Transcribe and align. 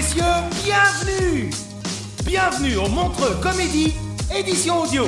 Messieurs, 0.00 0.22
bienvenue 0.64 1.50
Bienvenue 2.24 2.76
au 2.76 2.88
Montreux 2.88 3.34
Comédie, 3.42 3.92
édition 4.34 4.80
audio. 4.80 5.04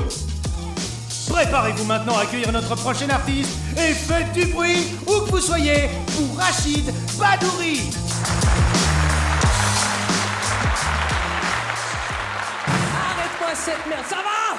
Préparez-vous 1.30 1.84
maintenant 1.84 2.18
à 2.18 2.22
accueillir 2.22 2.52
notre 2.52 2.74
prochain 2.74 3.08
artiste 3.08 3.56
et 3.78 3.94
faites 3.94 4.30
du 4.34 4.44
bruit 4.52 4.88
où 5.06 5.20
que 5.24 5.30
vous 5.30 5.40
soyez 5.40 5.88
pour 6.14 6.36
Rachid 6.36 6.92
Badouri. 7.18 7.80
Arrête-moi 13.08 13.54
cette 13.54 13.86
merde, 13.88 14.04
ça 14.10 14.16
va 14.16 14.56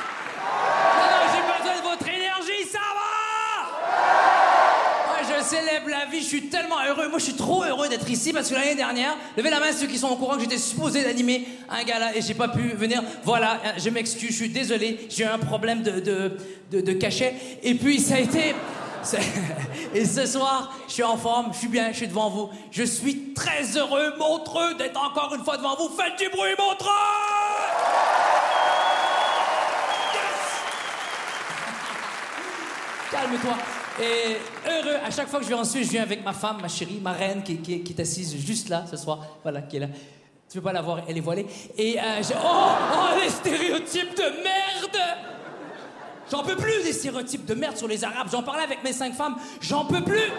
Non, 0.97 1.07
non, 1.11 1.21
j'ai 1.31 1.43
besoin 1.61 1.77
de 1.77 1.83
votre 1.89 2.07
énergie, 2.07 2.65
ça 2.71 2.79
va 2.97 3.11
Ouais, 5.13 5.23
je 5.29 5.42
célèbre 5.53 5.89
la 5.89 6.05
vie, 6.05 6.21
je 6.21 6.25
suis 6.27 6.49
tellement 6.49 6.83
heureux. 6.87 7.09
Moi, 7.09 7.19
je 7.19 7.25
suis 7.25 7.35
trop 7.35 7.63
heureux 7.63 7.87
d'être 7.87 8.09
ici 8.09 8.33
parce 8.33 8.49
que 8.49 8.55
l'année 8.55 8.75
dernière, 8.75 9.15
levez 9.37 9.49
la 9.49 9.59
main 9.59 9.71
ceux 9.71 9.87
qui 9.87 9.99
sont 9.99 10.09
au 10.09 10.15
courant 10.15 10.35
que 10.35 10.41
j'étais 10.41 10.57
supposé 10.57 11.03
d'animer 11.03 11.47
un 11.69 11.83
gala 11.83 12.15
et 12.15 12.21
j'ai 12.21 12.33
pas 12.33 12.47
pu 12.47 12.69
venir. 12.69 13.03
Voilà, 13.23 13.59
je 13.77 13.89
m'excuse, 13.89 14.31
je 14.31 14.35
suis 14.35 14.49
désolé, 14.49 15.07
j'ai 15.09 15.23
eu 15.23 15.27
un 15.27 15.37
problème 15.37 15.83
de, 15.83 15.99
de, 15.99 16.37
de, 16.71 16.81
de 16.81 16.93
cachet. 16.93 17.35
Et 17.61 17.75
puis, 17.75 17.99
ça 17.99 18.15
a 18.15 18.19
été. 18.19 18.55
Et 19.93 20.05
ce 20.05 20.25
soir, 20.25 20.73
je 20.87 20.93
suis 20.93 21.03
en 21.03 21.17
forme, 21.17 21.51
je 21.53 21.59
suis 21.59 21.67
bien, 21.67 21.91
je 21.91 21.97
suis 21.97 22.07
devant 22.07 22.29
vous. 22.29 22.49
Je 22.71 22.83
suis 22.83 23.33
très 23.33 23.63
heureux, 23.77 24.13
Montreux, 24.17 24.73
d'être 24.75 24.99
encore 24.99 25.35
une 25.35 25.43
fois 25.43 25.57
devant 25.57 25.75
vous. 25.75 25.89
Faites 25.89 26.17
du 26.17 26.29
bruit, 26.29 26.51
Montreux 26.57 26.89
Calme-toi. 33.11 33.72
Et 34.01 34.37
heureux, 34.67 34.97
à 35.05 35.11
chaque 35.11 35.27
fois 35.27 35.39
que 35.39 35.45
je 35.45 35.49
viens 35.49 35.59
en 35.59 35.65
Suisse, 35.65 35.85
je 35.85 35.91
viens 35.91 36.01
avec 36.01 36.23
ma 36.23 36.33
femme, 36.33 36.57
ma 36.61 36.67
chérie, 36.67 36.99
ma 37.01 37.11
reine, 37.11 37.43
qui, 37.43 37.73
est 37.73 37.99
assise 37.99 38.35
juste 38.37 38.69
là 38.69 38.85
ce 38.89 38.97
soir. 38.97 39.19
Voilà, 39.43 39.61
qui 39.61 39.77
est 39.77 39.81
là. 39.81 39.87
Tu 40.49 40.57
peux 40.57 40.63
pas 40.63 40.73
la 40.73 40.81
voir, 40.81 41.01
elle 41.07 41.17
est 41.17 41.21
voilée. 41.21 41.45
Et 41.77 41.99
euh, 41.99 42.21
j'ai- 42.21 42.35
oh, 42.35 42.71
oh, 42.93 43.19
les 43.23 43.29
stéréotypes 43.29 44.15
de 44.15 44.43
merde 44.43 45.17
J'en 46.31 46.41
peux 46.41 46.55
plus 46.55 46.83
des 46.83 46.93
stéréotypes 46.93 47.45
de 47.45 47.53
merde 47.53 47.77
sur 47.77 47.87
les 47.87 48.03
Arabes. 48.03 48.27
J'en 48.31 48.43
parlais 48.43 48.63
avec 48.63 48.83
mes 48.83 48.93
cinq 48.93 49.13
femmes, 49.13 49.35
j'en 49.61 49.85
peux 49.85 50.03
plus 50.03 50.31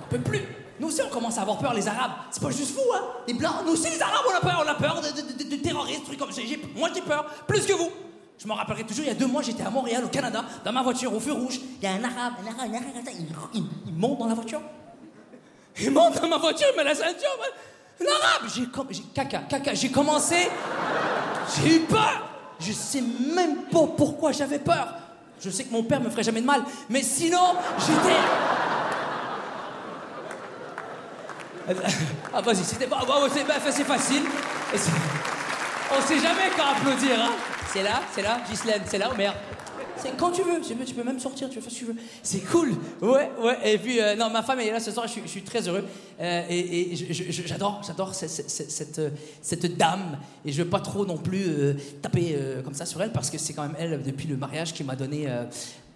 J'en 0.00 0.06
peux 0.08 0.18
plus 0.18 0.42
Nous 0.80 0.88
aussi, 0.88 1.02
on 1.02 1.08
commence 1.08 1.38
à 1.38 1.42
avoir 1.42 1.58
peur, 1.58 1.74
les 1.74 1.86
Arabes. 1.86 2.12
C'est 2.30 2.42
pas 2.42 2.50
juste 2.50 2.74
vous, 2.74 2.92
hein 2.94 3.02
Les 3.28 3.34
Blancs, 3.34 3.54
nous 3.64 3.72
aussi, 3.72 3.90
les 3.90 4.02
Arabes, 4.02 4.24
on 4.28 4.36
a 4.36 4.40
peur, 4.40 4.64
on 4.64 4.68
a 4.68 4.74
peur 4.74 5.00
de, 5.00 5.56
terroristes, 5.56 6.04
trucs 6.04 6.18
comme 6.18 6.32
ça. 6.32 6.42
Moi, 6.74 6.88
j'ai 6.94 7.02
peur, 7.02 7.26
plus 7.46 7.64
que 7.64 7.72
vous. 7.74 7.90
Je 8.42 8.48
me 8.48 8.54
rappellerai 8.54 8.82
toujours, 8.82 9.04
il 9.04 9.08
y 9.08 9.10
a 9.10 9.14
deux 9.14 9.28
mois, 9.28 9.40
j'étais 9.40 9.62
à 9.62 9.70
Montréal, 9.70 10.04
au 10.04 10.08
Canada, 10.08 10.44
dans 10.64 10.72
ma 10.72 10.82
voiture, 10.82 11.14
au 11.14 11.20
feu 11.20 11.32
rouge. 11.32 11.60
Il 11.80 11.84
y 11.84 11.86
a 11.86 11.92
un 11.92 12.02
Arabe, 12.02 12.34
un 12.42 12.48
Arabe, 12.48 12.72
un 12.72 12.76
Arabe, 12.76 13.08
il, 13.54 13.92
monte 13.92 14.18
dans 14.18 14.26
la 14.26 14.34
voiture. 14.34 14.60
Il 15.78 15.92
monte 15.92 16.20
dans 16.20 16.26
ma 16.26 16.38
voiture, 16.38 16.66
il 16.72 16.76
met 16.76 16.82
la 16.82 16.94
ceinture. 16.94 17.38
Un 18.00 18.04
Arabe 18.04 18.50
J'ai 18.90 19.02
caca, 19.14 19.42
caca, 19.48 19.74
j'ai 19.74 19.90
commencé. 19.92 20.48
J'ai 21.54 21.76
eu 21.76 21.80
peur. 21.82 22.28
Je 22.58 22.72
sais 22.72 23.02
même 23.32 23.62
pas 23.70 23.86
pourquoi 23.96 24.32
j'avais 24.32 24.58
peur. 24.58 24.92
Je 25.40 25.48
sais 25.48 25.62
que 25.62 25.72
mon 25.72 25.84
père 25.84 26.00
me 26.00 26.10
ferait 26.10 26.24
jamais 26.24 26.40
de 26.40 26.46
mal, 26.46 26.64
mais 26.90 27.02
sinon, 27.02 27.54
j'étais. 27.78 28.18
Ah, 32.34 32.40
vas-y, 32.40 32.64
c'était 32.64 32.88
pas. 32.88 32.98
c'est 33.32 33.44
bah, 33.44 33.54
c'est 33.70 33.84
facile. 33.84 34.22
On 35.96 36.00
sait 36.00 36.18
jamais 36.18 36.50
quand 36.56 36.72
applaudir, 36.72 37.20
hein. 37.20 37.51
C'est 37.72 37.82
là, 37.82 38.02
c'est 38.14 38.22
là, 38.22 38.42
Ghislaine, 38.48 38.82
c'est 38.86 38.98
là, 38.98 39.08
oh 39.10 39.16
merde. 39.16 39.36
C'est 39.96 40.16
quand 40.16 40.30
tu 40.30 40.42
veux, 40.42 40.60
tu 40.60 40.94
peux, 40.94 41.04
même 41.04 41.20
sortir, 41.20 41.48
tu 41.48 41.60
fais 41.60 41.70
ce 41.70 41.74
que 41.74 41.78
tu 41.78 41.84
veux. 41.86 41.96
C'est 42.22 42.40
cool. 42.40 42.72
Ouais, 43.00 43.30
ouais. 43.40 43.72
Et 43.72 43.78
puis, 43.78 44.00
euh, 44.00 44.16
non, 44.16 44.30
ma 44.30 44.42
femme 44.42 44.58
est 44.60 44.70
là 44.70 44.80
ce 44.80 44.90
soir, 44.90 45.06
je 45.06 45.28
suis, 45.28 45.42
très 45.42 45.66
heureux. 45.68 45.84
Euh, 46.20 46.42
et 46.50 46.90
j'adore, 47.46 47.80
j'adore 47.86 48.14
cette, 48.14 48.30
cette, 48.30 48.70
cette, 48.70 48.98
euh, 48.98 49.10
cette 49.40 49.76
dame. 49.76 50.18
Et 50.44 50.52
je 50.52 50.62
veux 50.62 50.68
pas 50.68 50.80
trop 50.80 51.06
non 51.06 51.16
plus 51.16 51.76
taper 52.02 52.36
comme 52.64 52.74
ça 52.74 52.84
sur 52.84 53.00
elle, 53.00 53.12
parce 53.12 53.30
que 53.30 53.38
c'est 53.38 53.52
quand 53.52 53.62
même 53.62 53.76
elle, 53.78 54.02
depuis 54.02 54.26
le 54.26 54.36
mariage, 54.36 54.74
qui 54.74 54.82
m'a 54.82 54.96
donné 54.96 55.28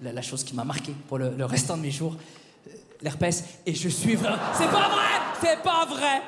la, 0.00 0.22
chose 0.22 0.44
qui 0.44 0.54
m'a 0.54 0.64
marqué 0.64 0.94
pour 1.08 1.18
le, 1.18 1.44
restant 1.44 1.76
de 1.76 1.82
mes 1.82 1.90
jours. 1.90 2.14
euh, 2.68 2.70
L'herpès. 3.02 3.44
Et 3.66 3.74
je 3.74 3.88
suis 3.88 4.14
vraiment. 4.14 4.36
C'est 4.54 4.70
pas 4.70 4.88
vrai! 4.88 5.20
C'est 5.40 5.62
pas 5.62 5.84
vrai! 5.84 6.22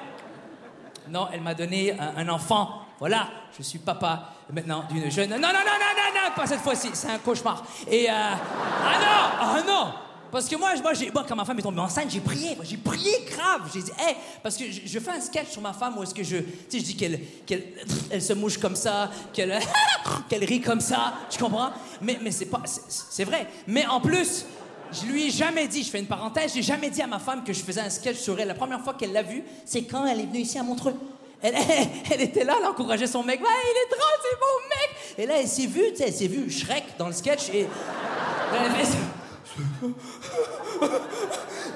Non, 1.09 1.29
elle 1.33 1.41
m'a 1.41 1.55
donné 1.55 1.99
un 1.99 2.29
enfant. 2.29 2.88
Voilà, 2.99 3.29
je 3.57 3.63
suis 3.63 3.79
papa 3.79 4.35
maintenant 4.53 4.85
d'une 4.91 5.11
jeune. 5.11 5.31
Non, 5.31 5.37
non, 5.37 5.49
non, 5.49 5.53
non, 5.53 5.95
non, 5.97 6.15
non, 6.15 6.35
pas 6.35 6.47
cette 6.47 6.61
fois-ci. 6.61 6.91
C'est 6.95 7.09
un 7.09 7.19
cauchemar. 7.19 7.65
Et 7.89 8.11
euh... 8.11 8.13
ah 8.13 8.99
non, 8.99 9.39
ah 9.41 9.63
non. 9.67 9.93
Parce 10.31 10.49
que 10.49 10.57
moi, 10.57 10.75
moi, 10.83 10.93
moi, 11.15 11.25
quand 11.27 11.37
ma 11.37 11.45
femme 11.45 11.59
est 11.59 11.63
tombée 11.63 11.81
enceinte, 11.81 12.11
j'ai 12.11 12.21
prié. 12.21 12.59
J'ai 12.63 12.77
prié 12.77 13.25
grave. 13.31 13.71
J'ai 13.73 13.83
dit, 13.83 13.93
hey, 13.99 14.17
parce 14.43 14.57
que 14.57 14.65
je, 14.71 14.99
fais 14.99 15.13
un 15.13 15.21
sketch 15.21 15.49
sur 15.49 15.63
ma 15.63 15.73
femme 15.73 15.97
où 15.97 16.03
est-ce 16.03 16.15
que 16.15 16.25
je, 16.25 16.39
tu 16.39 16.45
sais, 16.69 16.79
je 16.81 16.85
dis 16.85 16.97
qu'elle, 16.97 17.21
qu'elle, 17.47 17.65
elle 18.11 18.21
se 18.23 18.33
mouche 18.33 18.59
comme 18.59 18.77
ça, 18.77 19.11
qu'elle, 19.33 19.59
qu'elle 20.29 20.45
rit 20.45 20.61
comme 20.61 20.81
ça. 20.81 21.15
Tu 21.31 21.39
comprends? 21.39 21.71
Mais, 22.03 22.19
mais 22.21 22.33
c'est 22.33 22.47
pas, 22.47 22.63
c'est 22.67 23.25
vrai. 23.25 23.47
Mais 23.67 23.87
en 23.87 24.01
plus. 24.01 24.45
Je 24.91 25.05
lui 25.05 25.27
ai 25.27 25.31
jamais 25.31 25.69
dit, 25.69 25.83
je 25.83 25.91
fais 25.91 25.99
une 25.99 26.07
parenthèse, 26.07 26.55
j'ai 26.55 26.63
jamais 26.63 26.89
dit 26.89 27.03
à 27.03 27.07
ma 27.07 27.19
femme 27.19 27.45
que 27.45 27.53
je 27.53 27.63
faisais 27.63 27.83
un 27.83 27.91
sketch 27.91 28.17
sur 28.17 28.41
elle. 28.41 28.49
La 28.49 28.55
première 28.55 28.81
fois 28.81 28.95
qu'elle 28.95 29.13
l'a 29.13 29.23
vu, 29.23 29.45
c'est 29.67 29.83
quand 29.83 30.07
elle 30.07 30.19
est 30.19 30.25
venue 30.25 30.39
ici 30.39 30.59
à 30.59 30.63
Montreux. 30.63 30.95
Elle, 31.43 32.21
était 32.21 32.43
là, 32.43 32.57
elle 32.59 32.67
encourageait 32.67 33.07
son 33.07 33.23
mec. 33.23 33.41
Ouais, 33.41 33.47
il 33.49 33.77
est 33.77 33.89
drôle, 33.97 34.19
c'est 34.23 34.37
mon 34.41 34.59
mec. 34.69 34.91
Et 35.19 35.27
là, 35.27 35.35
elle 35.39 35.47
s'est 35.47 35.67
vue, 35.67 35.93
tu 35.93 35.99
sais, 35.99 36.09
elle 36.09 36.13
s'est 36.13 36.27
vue 36.27 36.51
Shrek 36.51 36.85
dans 36.99 37.07
le 37.07 37.13
sketch 37.13 37.51
et. 37.51 37.69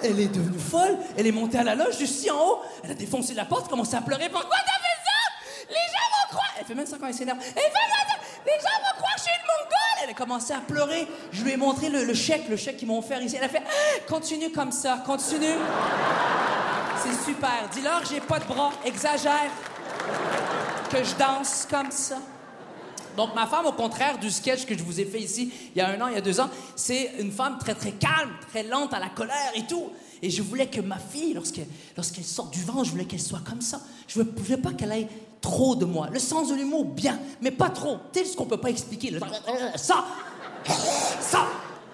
Elle, 0.03 0.21
est 0.21 0.29
devenue 0.29 0.59
folle. 0.59 0.97
Elle 1.17 1.27
est 1.27 1.33
montée 1.33 1.59
à 1.59 1.65
la 1.65 1.75
loge 1.75 1.99
juste 1.99 2.21
ici 2.21 2.31
en 2.31 2.39
haut. 2.39 2.61
Elle 2.83 2.93
a 2.93 2.95
défoncé 2.95 3.35
la 3.35 3.45
porte, 3.45 3.69
commencé 3.69 3.95
à 3.97 4.01
pleurer. 4.01 4.29
Pourquoi 4.29 4.57
t'as 4.57 4.81
fait 4.81 5.01
ça? 5.05 5.11
Les 5.69 5.75
gens 5.75 6.09
vont 6.11 6.29
croire. 6.31 6.55
Elle 6.59 6.65
fait 6.65 6.75
même 6.75 6.87
ça 6.87 6.97
quand 6.99 7.09
elle 7.09 7.15
s'énerve. 7.15 7.39
Elle 7.41 7.53
fait 7.53 7.61
ça. 7.61 8.17
Les 8.47 8.53
gens 8.53 8.79
vont 8.79 8.97
croire 8.99 9.15
que 9.15 9.21
je 9.21 9.25
suis 9.25 9.33
une 9.33 9.47
mongole. 9.47 10.05
Elle 10.05 10.11
a 10.11 10.15
commencé 10.15 10.53
à 10.53 10.61
pleurer. 10.61 11.07
Je 11.33 11.43
lui 11.43 11.53
ai 11.53 11.57
montré 11.57 11.89
le, 11.89 12.05
le 12.05 12.15
chèque, 12.15 12.49
le 12.49 12.57
chèque 12.57 12.77
qu'ils 12.77 12.89
m'ont 12.89 12.99
offert 12.99 13.23
ici. 13.23 13.37
Elle 13.37 13.45
a 13.45 13.49
fait 13.49 13.63
Ah, 13.65 14.01
continue 14.09 14.51
comme 14.51 14.73
ça, 14.73 15.03
continue. 15.05 15.57
C'est 17.03 17.25
super. 17.33 17.69
Dis-leur 17.73 18.01
que 18.03 18.09
j'ai 18.09 18.21
pas 18.21 18.39
de 18.39 18.45
bras. 18.45 18.71
Exagère. 18.85 19.51
Que 20.91 20.99
je 21.03 21.15
danse 21.17 21.67
comme 21.71 21.91
ça. 21.91 22.17
Donc, 23.17 23.35
ma 23.35 23.47
femme, 23.47 23.67
au 23.67 23.73
contraire 23.73 24.19
du 24.19 24.31
sketch 24.31 24.65
que 24.65 24.77
je 24.77 24.83
vous 24.83 24.99
ai 24.99 25.05
fait 25.05 25.21
ici 25.21 25.53
il 25.75 25.79
y 25.79 25.83
a 25.83 25.89
un 25.89 26.01
an, 26.01 26.07
il 26.09 26.15
y 26.15 26.17
a 26.17 26.23
deux 26.23 26.41
ans, 26.41 26.49
c'est 26.75 27.13
une 27.19 27.31
femme 27.31 27.59
très, 27.59 27.75
très 27.75 27.93
calme, 27.93 28.31
très 28.51 28.63
lente 28.63 28.95
à 28.95 28.99
la 28.99 29.11
colère 29.11 29.51
et 29.55 29.67
tout. 29.67 29.91
Et 30.23 30.31
je 30.31 30.41
voulais 30.41 30.67
que 30.69 30.81
ma 30.81 30.97
fille, 30.99 31.35
lorsqu'elle 31.35 32.25
sort 32.25 32.47
du 32.47 32.63
vent, 32.63 32.85
je 32.85 32.91
voulais 32.91 33.05
qu'elle 33.05 33.21
soit 33.21 33.41
comme 33.47 33.61
ça. 33.61 33.81
Je 34.09 34.21
ne 34.21 34.25
voulais 34.25 34.57
pas 34.57 34.73
qu'elle 34.73 34.93
ait 34.93 35.09
trop 35.43 35.75
de 35.75 35.85
moi. 35.85 36.09
Le 36.11 36.19
sens 36.19 36.49
de 36.49 36.55
l'humour, 36.55 36.85
bien, 36.87 37.19
mais 37.43 37.51
pas 37.51 37.69
trop. 37.71 37.99
Tu 38.15 38.25
ce 38.25 38.35
qu'on 38.37 38.47
peut 38.47 38.57
pas 38.61 38.71
expliquer. 38.71 39.11
le- 39.11 39.21
Ça, 39.77 40.05
ça, 41.21 41.45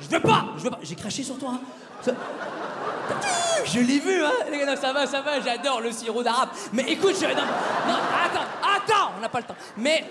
je 0.00 0.06
veux 0.08 0.20
pas, 0.20 0.46
je 0.56 0.62
veux 0.64 0.70
pas. 0.70 0.78
J'ai 0.82 0.94
craché 0.94 1.22
sur 1.24 1.38
toi. 1.38 1.54
hein. 2.06 2.12
Je 3.72 3.80
l'ai 3.80 3.98
vu, 3.98 4.22
hein 4.22 4.32
non, 4.66 4.76
ça 4.76 4.92
va, 4.92 5.06
ça 5.06 5.20
va, 5.20 5.40
j'adore 5.40 5.80
le 5.80 5.92
sirop 5.92 6.22
d'arabe. 6.22 6.50
Mais 6.72 6.84
écoute, 6.92 7.14
je... 7.20 7.26
Non, 7.26 7.34
non, 7.34 7.98
attends, 8.24 8.46
attends, 8.62 9.12
on 9.16 9.20
n'a 9.20 9.28
pas 9.28 9.40
le 9.40 9.46
temps. 9.46 9.56
Mais... 9.76 10.04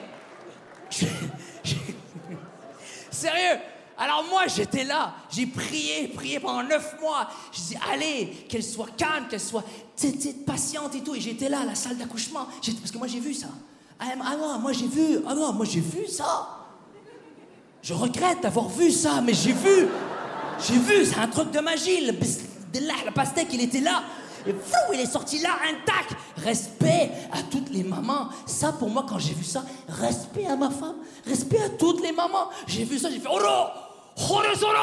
Sérieux, 3.12 3.60
Alors 3.98 4.24
moi, 4.30 4.44
j'étais 4.48 4.84
là. 4.84 5.16
J'ai 5.32 5.48
prié, 5.48 6.08
prié 6.10 6.40
pendant 6.40 6.62
neuf 6.62 6.96
mois. 7.02 7.28
Je 7.52 7.60
dis, 7.60 7.78
allez, 7.92 8.46
qu'elle 8.48 8.64
soit 8.64 8.90
calme, 8.96 9.28
qu'elle 9.28 9.42
soit 9.42 9.64
sais, 9.96 10.14
patiente 10.46 10.94
et 10.96 11.02
tout. 11.02 11.16
Et 11.16 11.20
j'étais 11.20 11.50
là 11.50 11.66
la 11.66 11.74
salle 11.74 11.98
d'accouchement. 11.98 12.48
Parce 12.80 12.92
que 12.92 12.98
moi, 12.98 13.08
j'ai 13.08 13.20
vu 13.20 13.34
ça. 13.34 13.48
Ah 14.00 14.06
ah 14.24 14.36
non, 14.36 14.60
moi, 14.60 14.72
j'ai 14.72 14.88
vu. 14.88 15.20
Ah 15.28 15.34
non, 15.34 15.52
moi, 15.52 15.66
j'ai 15.66 15.80
vu 15.80 16.08
ça. 16.08 16.68
Je 17.82 17.94
regrette 17.94 18.42
d'avoir 18.42 18.70
vu 18.70 18.92
ça, 18.92 19.22
mais 19.22 19.34
j'ai 19.34 19.54
vu. 19.54 19.88
J'ai 20.68 20.78
vu, 20.78 21.06
c'est 21.06 21.20
un 21.20 21.28
truc 21.28 21.50
de 21.52 21.60
magie. 21.60 22.06
Le, 22.06 22.14
le 22.80 23.12
pastèque, 23.12 23.48
il 23.54 23.62
était 23.62 23.82
là. 23.82 24.04
Et 24.46 24.54
fou, 24.54 24.94
il 24.94 25.00
est 25.00 25.06
sorti 25.06 25.40
là 25.40 25.50
intact. 25.68 26.16
Respect 26.38 27.12
à 27.32 27.44
toutes 27.44 27.70
les 27.70 27.84
mamans. 27.84 28.30
Ça, 28.46 28.72
pour 28.72 28.90
moi, 28.90 29.06
quand 29.08 29.20
j'ai 29.20 29.34
vu 29.34 29.44
ça, 29.44 29.64
respect 29.90 30.48
à 30.48 30.56
ma 30.56 30.70
femme, 30.70 30.96
respect 31.26 31.62
à 31.62 31.70
toutes 31.70 32.02
les 32.02 32.12
mamans. 32.12 32.50
J'ai 32.66 32.86
vu 32.86 32.98
ça, 32.98 33.10
j'ai 33.10 33.20
fait 33.20 33.28
Oh 33.30 33.40
le 34.42 34.56
solo 34.56 34.80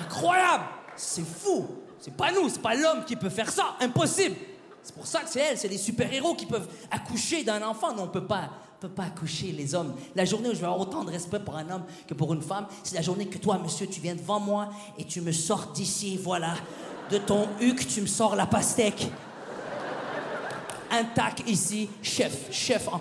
Incroyable 0.00 0.64
C'est 0.96 1.26
fou 1.26 1.66
C'est 1.98 2.16
pas 2.16 2.32
nous, 2.32 2.48
c'est 2.48 2.62
pas 2.62 2.74
l'homme 2.74 3.04
qui 3.04 3.16
peut 3.16 3.28
faire 3.28 3.50
ça. 3.50 3.74
Impossible 3.80 4.36
C'est 4.82 4.94
pour 4.94 5.06
ça 5.06 5.20
que 5.20 5.28
c'est 5.28 5.40
elle, 5.40 5.58
c'est 5.58 5.68
les 5.68 5.78
super-héros 5.78 6.34
qui 6.34 6.46
peuvent 6.46 6.68
accoucher 6.90 7.42
d'un 7.42 7.62
enfant. 7.62 7.94
Non, 7.94 8.04
on 8.04 8.08
peut 8.08 8.26
pas. 8.26 8.48
Peut 8.80 8.88
pas 8.88 9.04
accoucher 9.04 9.52
les 9.52 9.74
hommes. 9.74 9.94
La 10.14 10.24
journée 10.24 10.48
où 10.48 10.54
je 10.54 10.58
vais 10.58 10.66
avoir 10.66 10.80
autant 10.80 11.04
de 11.04 11.10
respect 11.10 11.40
pour 11.40 11.56
un 11.56 11.68
homme 11.68 11.82
que 12.06 12.14
pour 12.14 12.32
une 12.32 12.42
femme, 12.42 12.66
c'est 12.82 12.94
la 12.94 13.02
journée 13.02 13.26
que 13.26 13.38
toi, 13.38 13.58
monsieur, 13.58 13.86
tu 13.86 14.00
viens 14.00 14.14
devant 14.14 14.40
moi 14.40 14.70
et 14.98 15.04
tu 15.04 15.20
me 15.20 15.32
sors 15.32 15.68
d'ici, 15.68 16.18
voilà. 16.22 16.54
De 17.10 17.18
ton 17.18 17.48
huc, 17.60 17.86
tu 17.88 18.02
me 18.02 18.06
sors 18.06 18.36
la 18.36 18.46
pastèque. 18.46 19.08
Intact 20.90 21.42
ici, 21.48 21.88
chef, 22.02 22.52
chef, 22.52 22.88
hein. 22.88 23.00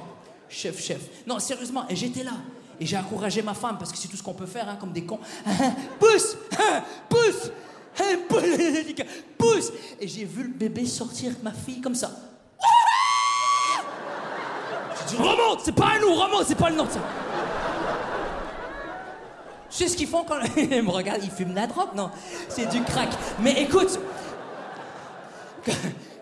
chef, 0.50 0.82
chef. 0.82 1.02
Non, 1.26 1.40
sérieusement, 1.40 1.86
j'étais 1.90 2.24
là. 2.24 2.34
Et 2.80 2.86
j'ai 2.86 2.98
encouragé 2.98 3.42
ma 3.42 3.54
femme, 3.54 3.78
parce 3.78 3.92
que 3.92 3.98
c'est 3.98 4.08
tout 4.08 4.18
ce 4.18 4.24
qu'on 4.24 4.34
peut 4.34 4.46
faire, 4.46 4.68
hein, 4.70 4.78
comme 4.80 4.92
des 4.92 5.04
cons. 5.04 5.20
pousse 6.00 6.38
Pousse 7.10 7.52
Pousse 9.38 9.72
Et 10.00 10.08
j'ai 10.08 10.26
vu 10.26 10.44
le 10.44 10.54
bébé 10.54 10.86
sortir 10.86 11.34
ma 11.44 11.52
fille 11.52 11.82
comme 11.82 11.96
ça. 11.96 12.12
Remonte, 15.16 15.62
c'est 15.64 15.76
pas 15.76 15.92
à 15.96 16.00
nous, 16.00 16.14
remonte, 16.14 16.46
c'est 16.46 16.56
pas 16.56 16.70
le 16.70 16.76
nôtre, 16.76 16.92
ça. 16.92 17.00
Tu 19.70 19.78
sais 19.78 19.88
ce 19.90 19.98
qu'ils 19.98 20.08
font 20.08 20.24
quand 20.24 20.40
ils 20.58 20.82
me 20.82 20.90
regardent, 20.90 21.24
ils 21.24 21.32
fument 21.32 21.54
la 21.54 21.68
drogue 21.68 21.90
Non, 21.96 22.10
c'est 22.50 22.68
du 22.68 22.82
crack. 22.84 23.10
Mais 23.40 23.62
écoute, 23.62 24.00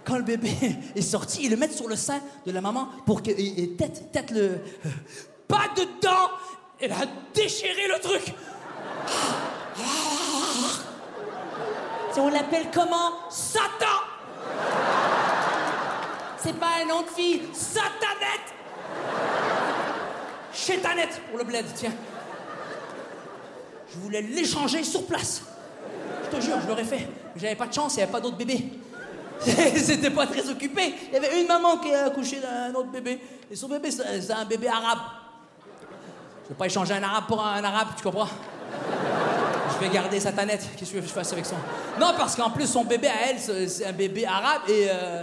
quand, 0.04 0.18
le 0.18 0.24
bébé 0.24 0.52
est 0.96 1.02
sorti, 1.02 1.44
ils 1.44 1.52
le 1.52 1.58
mettent 1.58 1.76
sur 1.76 1.88
le 1.88 1.96
sein 1.96 2.20
de 2.46 2.52
la 2.52 2.62
maman 2.62 2.90
pour 3.06 3.22
et 3.26 3.70
tête, 3.78 4.12
tête 4.12 4.32
le 4.32 4.60
pas 5.48 5.66
dedans. 5.76 6.32
Elle 6.80 6.92
a 6.92 7.06
déchiré 7.34 7.88
le 7.88 8.00
truc. 8.02 8.34
On 12.18 12.30
l'appelle 12.30 12.68
comment? 12.74 13.30
Satan. 13.30 13.86
C'est 16.38 16.58
pas 16.58 16.82
un 16.82 16.88
nom 16.88 17.02
de 17.02 17.08
fille, 17.08 17.42
Satanette. 17.54 18.54
Chétanette 20.54 21.22
pour 21.30 21.38
le 21.38 21.44
bled, 21.44 21.66
tiens. 21.76 21.92
Je 23.94 24.00
voulais 24.00 24.22
l'échanger 24.22 24.84
sur 24.84 25.06
place. 25.06 25.42
Je 26.32 26.38
te 26.38 26.42
jure, 26.42 26.56
je 26.62 26.68
l'aurais 26.68 26.84
fait. 26.84 27.08
J'avais 27.36 27.56
pas 27.56 27.68
de 27.68 27.74
chance, 27.74 27.94
il 27.94 27.98
n'y 27.98 28.04
avait 28.04 28.12
pas 28.12 28.22
d'autres 28.22 28.38
bébés. 28.38 28.66
C'était 29.40 30.10
pas 30.12 30.26
très 30.28 30.50
occupé. 30.50 30.94
Il 31.10 31.14
y 31.14 31.18
avait 31.18 31.42
une 31.42 31.48
maman 31.48 31.78
qui 31.78 31.94
a 31.94 32.06
accouché 32.06 32.40
d'un 32.40 32.74
autre 32.74 32.90
bébé. 32.90 33.20
Et 33.52 33.56
son 33.56 33.68
bébé, 33.68 33.90
c'est 33.92 34.32
un 34.32 34.46
bébé 34.46 34.68
arabe. 34.68 35.00
Je 36.46 36.50
vais 36.50 36.56
pas 36.56 36.66
échanger 36.68 36.94
un 36.94 37.04
arabe 37.04 37.26
pour 37.28 37.46
un 37.46 37.64
arabe, 37.64 37.90
tu 37.98 38.04
comprends? 38.04 38.30
Je 39.74 39.86
vais 39.86 39.94
garder 39.94 40.20
sa 40.20 40.32
tanette. 40.32 40.66
Qu'est-ce 40.78 40.92
que 40.94 41.02
je 41.02 41.08
fasse 41.08 41.34
avec 41.34 41.46
son? 41.46 41.56
Non, 42.00 42.14
parce 42.18 42.36
qu'en 42.36 42.50
plus, 42.50 42.66
son 42.68 42.86
bébé 42.86 43.08
à 43.08 43.30
elle, 43.30 43.40
c'est 43.40 43.68
c'est 43.68 43.86
un 43.86 43.92
bébé 43.94 44.26
arabe 44.26 44.62
et. 44.70 44.88
euh, 44.90 45.22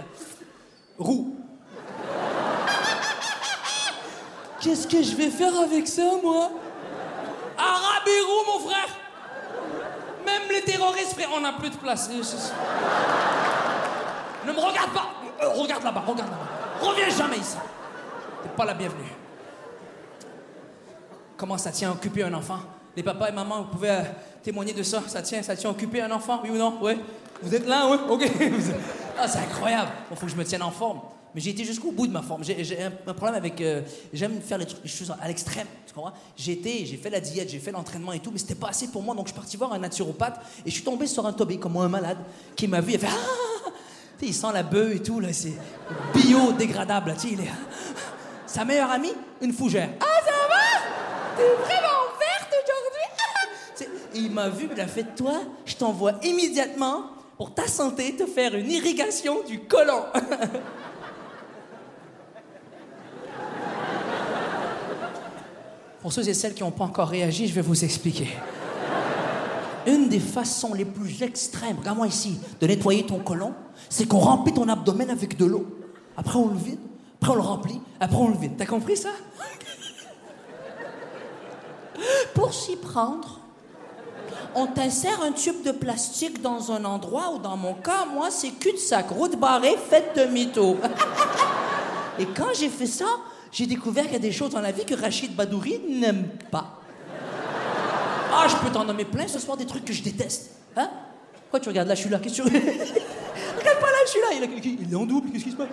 roux. 0.99 1.32
Qu'est-ce 4.63 4.87
que 4.87 5.03
je 5.03 5.13
vais 5.15 5.29
faire 5.29 5.51
avec 5.59 5.87
ça, 5.87 6.03
moi? 6.23 6.49
Roux, 7.57 8.51
mon 8.53 8.69
frère 8.69 8.87
Même 10.25 10.43
les 10.51 10.61
terroristes, 10.61 11.13
frère, 11.13 11.29
on 11.35 11.41
n'a 11.41 11.53
plus 11.53 11.69
de 11.69 11.75
place. 11.75 12.09
C'est- 12.09 12.53
Ne 14.47 14.51
me 14.53 14.59
regarde 14.59 14.91
pas 14.93 15.09
Euh, 15.41 15.49
Regarde 15.49 15.83
là-bas, 15.83 16.03
regarde 16.07 16.29
là-bas. 16.29 16.47
Reviens 16.87 17.09
jamais 17.09 17.37
ici. 17.37 17.57
T'es 18.43 18.49
pas 18.49 18.63
la 18.65 18.73
bienvenue. 18.73 19.11
Comment 21.35 21.57
ça 21.57 21.71
tient 21.71 21.89
à 21.89 21.91
occuper 21.93 22.23
un 22.23 22.33
enfant? 22.33 22.59
Les 22.95 23.03
papas 23.03 23.29
et 23.29 23.31
mamans, 23.33 23.63
vous 23.63 23.69
pouvez 23.69 23.89
euh, 23.89 24.01
témoigner 24.43 24.71
de 24.73 24.83
ça. 24.83 25.01
Ça 25.07 25.21
tient, 25.21 25.41
ça 25.43 25.55
tient 25.57 25.69
à 25.69 25.73
occuper 25.73 26.01
un 26.01 26.11
enfant, 26.11 26.39
oui 26.43 26.51
ou 26.51 26.57
non? 26.57 26.77
Oui. 26.81 27.01
Vous 27.41 27.53
êtes 27.53 27.67
là, 27.67 27.87
oui 27.89 27.97
Ok. 28.09 28.29
Ah, 29.19 29.27
c'est 29.27 29.39
incroyable. 29.39 29.89
Il 30.09 30.17
faut 30.17 30.25
que 30.25 30.31
je 30.31 30.35
me 30.37 30.43
tienne 30.45 30.63
en 30.63 30.71
forme. 30.71 31.01
Mais 31.35 31.41
j'ai 31.41 31.51
été 31.51 31.63
jusqu'au 31.65 31.91
bout 31.91 32.07
de 32.07 32.11
ma 32.11 32.21
forme. 32.21 32.43
J'ai 32.43 32.81
un, 32.81 33.13
problème 33.13 33.35
avec. 33.35 33.59
euh, 33.61 33.81
J'aime 34.11 34.39
faire 34.41 34.57
les, 34.57 34.65
trucs, 34.65 34.83
les 34.83 34.89
choses 34.89 35.13
à 35.19 35.27
l'extrême. 35.27 35.67
Tu 35.87 35.93
comprends? 35.93 36.13
J'ai 36.37 36.53
été, 36.53 36.85
j'ai 36.85 36.97
fait 36.97 37.09
la 37.09 37.19
diète, 37.19 37.49
j'ai 37.49 37.59
fait 37.59 37.71
l'entraînement 37.71 38.13
et 38.13 38.19
tout, 38.19 38.31
mais 38.31 38.39
c'était 38.39 38.55
pas 38.55 38.69
assez 38.69 38.87
pour 38.87 39.01
moi. 39.01 39.15
Donc 39.15 39.27
je 39.27 39.31
suis 39.31 39.39
parti 39.39 39.57
voir 39.57 39.73
un 39.73 39.79
naturopathe 39.79 40.39
et 40.65 40.69
je 40.69 40.75
suis 40.75 40.83
tombé 40.83 41.07
sur 41.07 41.25
un 41.25 41.33
tobé, 41.33 41.57
comme 41.57 41.73
moi, 41.73 41.85
un 41.85 41.89
malade, 41.89 42.17
qui 42.55 42.67
m'a 42.67 42.81
vu. 42.81 42.95
A 42.95 42.99
fait 42.99 43.07
Ah 43.09 43.43
il 44.25 44.33
sent 44.33 44.47
la 44.53 44.63
bœuf 44.63 44.95
et 44.95 45.01
tout, 45.01 45.19
là. 45.19 45.33
C'est 45.33 45.53
biodégradable, 46.13 47.09
là. 47.09 47.15
Il 47.25 47.41
est. 47.41 47.51
Sa 48.45 48.63
meilleure 48.65 48.91
amie, 48.91 49.13
une 49.41 49.53
fougère. 49.53 49.89
Ah, 49.99 50.05
ça 50.25 50.31
va? 50.47 51.35
T'es 51.35 51.43
vraiment 51.63 52.03
verte 52.19 52.53
aujourd'hui? 52.63 53.89
Et 54.15 54.19
il 54.19 54.31
m'a 54.31 54.49
vu, 54.49 54.69
il 54.71 54.79
a 54.79 54.87
fait 54.87 55.15
Toi, 55.15 55.41
je 55.65 55.75
t'envoie 55.75 56.13
immédiatement 56.23 57.05
pour 57.37 57.53
ta 57.53 57.67
santé 57.67 58.15
te 58.15 58.25
faire 58.25 58.55
une 58.55 58.69
irrigation 58.69 59.43
du 59.43 59.59
côlon. 59.61 60.03
Pour 66.03 66.11
ceux 66.11 66.27
et 66.27 66.33
celles 66.33 66.53
qui 66.53 66.63
n'ont 66.63 66.71
pas 66.71 66.83
encore 66.83 67.07
réagi, 67.07 67.47
je 67.47 67.53
vais 67.53 67.61
vous 67.61 67.85
expliquer. 67.85 68.27
Une 69.87 70.09
des 70.09 70.19
façons 70.19 70.73
les 70.73 70.83
plus 70.83 71.23
extrêmes, 71.23 71.77
regarde-moi 71.79 72.07
ici, 72.07 72.37
de 72.59 72.67
nettoyer 72.67 73.05
ton 73.05 73.19
côlon, 73.19 73.53
c'est 73.87 74.05
qu'on 74.05 74.19
remplit 74.19 74.53
ton 74.53 74.67
abdomen 74.67 75.09
avec 75.09 75.37
de 75.37 75.45
l'eau. 75.45 75.65
Après, 76.17 76.37
on 76.37 76.49
le 76.49 76.57
vide, 76.57 76.79
après, 77.21 77.31
on 77.31 77.35
le 77.35 77.41
remplit, 77.41 77.79
après, 78.01 78.17
on 78.17 78.27
le 78.27 78.37
vide. 78.37 78.51
T'as 78.57 78.65
compris 78.65 78.97
ça? 78.97 79.11
Pour 82.33 82.53
s'y 82.53 82.75
prendre, 82.75 83.39
on 84.55 84.67
t'insère 84.67 85.21
un 85.23 85.31
tube 85.31 85.63
de 85.63 85.71
plastique 85.71 86.41
dans 86.41 86.73
un 86.73 86.83
endroit 86.83 87.31
où, 87.33 87.39
dans 87.39 87.55
mon 87.55 87.75
cas, 87.75 88.05
moi, 88.13 88.29
c'est 88.29 88.49
cul-de-sac, 88.49 89.09
route 89.09 89.39
barrée, 89.39 89.77
faite 89.89 90.11
demi-tour. 90.17 90.75
Et 92.19 92.25
quand 92.25 92.53
j'ai 92.53 92.67
fait 92.67 92.87
ça, 92.87 93.07
j'ai 93.53 93.65
découvert 93.67 94.03
qu'il 94.05 94.13
y 94.13 94.17
a 94.17 94.19
des 94.19 94.31
choses 94.33 94.49
dans 94.51 94.59
la 94.61 94.71
vie 94.71 94.83
que 94.83 94.95
Rachid 94.95 95.33
Badouri 95.35 95.79
n'aime 95.89 96.27
pas. 96.51 96.79
Ah, 98.33 98.47
je 98.49 98.55
peux 98.57 98.71
t'en 98.73 98.83
nommer 98.83 99.05
plein 99.05 99.27
ce 99.27 99.39
soir 99.39 99.55
des 99.55 99.65
trucs 99.65 99.85
que 99.85 99.93
je 99.93 100.01
déteste. 100.03 100.51
Hein? 100.75 100.89
Pourquoi 101.43 101.59
tu 101.59 101.69
regardes 101.69 101.87
là, 101.87 101.93
je 101.95 102.01
suis 102.01 102.09
là, 102.09 102.17
qu'est-ce 102.19 102.41
que 102.41 102.49
tu... 102.49 102.55
Regarde 102.57 103.79
pas 103.79 103.87
là, 103.91 103.97
je 104.05 104.09
suis 104.09 104.19
là, 104.19 104.27
il 104.87 104.91
est, 104.91 104.95
en 104.95 105.05
double, 105.05 105.29
qu'est-ce 105.31 105.43
qui 105.43 105.51
se 105.51 105.55
passe? 105.55 105.67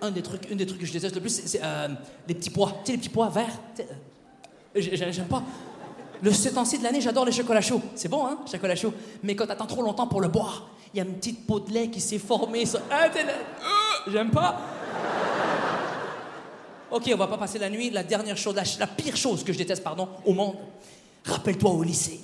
Un 0.00 0.10
des 0.10 0.22
trucs, 0.22 0.50
une 0.50 0.56
des 0.56 0.66
trucs 0.66 0.80
que 0.80 0.86
je 0.86 0.92
déteste 0.92 1.14
le 1.14 1.20
plus, 1.20 1.42
c'est, 1.44 1.60
euh, 1.62 1.88
les 2.26 2.34
petits 2.34 2.50
pois. 2.50 2.72
Tu 2.84 2.86
sais, 2.86 2.92
les 2.92 2.98
petits 2.98 3.08
pois 3.08 3.28
verts? 3.28 3.46
euh, 3.80 3.84
j'ai- 4.74 4.96
j'ai- 4.96 5.12
J'aime 5.12 5.26
pas. 5.26 5.42
Le 6.22 6.32
ce 6.32 6.48
temps-ci 6.48 6.78
de 6.78 6.84
l'année, 6.84 7.00
j'adore 7.00 7.24
les 7.24 7.32
chocolats 7.32 7.60
chauds. 7.60 7.82
C'est 7.94 8.08
bon, 8.08 8.26
hein, 8.26 8.38
chocolat 8.50 8.74
chaud. 8.74 8.92
Mais 9.22 9.36
quand 9.36 9.46
t'attends 9.46 9.66
trop 9.66 9.82
longtemps 9.82 10.06
pour 10.06 10.20
le 10.20 10.28
boire, 10.28 10.68
il 10.94 10.98
y 10.98 11.00
a 11.00 11.04
une 11.04 11.14
petite 11.14 11.46
peau 11.46 11.60
de 11.60 11.70
lait 11.72 11.88
qui 11.88 12.00
s'est 12.00 12.18
formée. 12.18 12.64
sur- 12.66 12.80
Ah, 12.90 13.08
J'aime 14.06 14.30
pas. 14.30 14.58
Ok, 16.90 17.10
on 17.12 17.16
va 17.16 17.26
pas 17.26 17.38
passer 17.38 17.58
la 17.58 17.70
nuit. 17.70 17.90
La 17.90 18.02
dernière 18.02 18.36
chose, 18.36 18.54
la, 18.54 18.86
pire 18.86 19.16
chose 19.16 19.44
que 19.44 19.52
je 19.52 19.58
déteste, 19.58 19.82
pardon, 19.82 20.08
au 20.26 20.34
monde. 20.34 20.56
Rappelle-toi 21.24 21.70
au 21.70 21.82
lycée. 21.82 22.20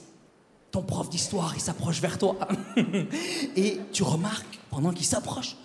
Ton 0.70 0.82
prof 0.82 1.08
d'histoire, 1.08 1.52
il 1.54 1.60
s'approche 1.60 2.00
vers 2.00 2.18
toi. 2.18 2.36
Et 3.56 3.80
tu 3.92 4.02
remarques, 4.02 4.58
pendant 4.70 4.90
qu'il 4.90 5.06
s'approche, 5.06 5.56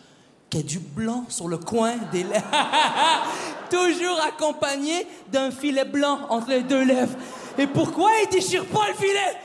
qu'il 0.50 0.62
y 0.62 0.64
a 0.64 0.66
du 0.66 0.80
blanc 0.80 1.26
sur 1.28 1.50
le 1.50 1.58
coin 1.58 1.98
des 2.12 2.24
lèvres. 2.24 2.46
Toujours 3.70 4.22
accompagné 4.26 5.06
d'un 5.32 5.52
filet 5.52 5.84
blanc 5.84 6.20
entre 6.30 6.52
les 6.52 6.64
deux 6.64 6.86
lèvres. 6.86 7.18
Et 7.58 7.68
pourquoi 7.68 8.10
il 8.24 8.30
déchire 8.30 8.66
pas 8.66 8.88
le 8.88 8.94
filet? 8.94 9.38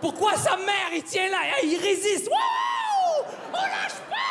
Pourquoi 0.00 0.36
sa 0.36 0.56
mère, 0.58 0.90
il 0.94 1.02
tient 1.02 1.28
là, 1.30 1.38
il 1.64 1.76
résiste 1.78 2.28
On 3.52 3.56
lâche 3.56 4.00
pas 4.08 4.24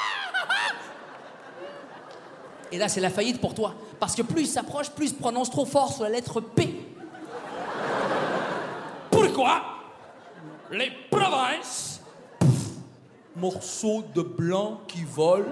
Et 2.73 2.79
là, 2.79 2.89
c'est 2.89 3.01
la 3.01 3.11
faillite 3.11 3.39
pour 3.39 3.53
toi. 3.53 3.75
Parce 3.99 4.15
que 4.15 4.23
plus 4.23 4.41
il 4.41 4.47
s'approche, 4.47 4.89
plus 4.89 5.11
il 5.11 5.15
prononce 5.15 5.51
trop 5.51 5.63
fort 5.63 5.93
sur 5.93 6.05
la 6.05 6.09
lettre 6.09 6.41
P. 6.41 6.87
Pourquoi 9.11 9.61
les 10.71 10.91
provinces, 11.11 12.01
morceaux 13.35 14.03
de 14.15 14.23
blanc 14.23 14.81
qui 14.87 15.03
volent, 15.03 15.45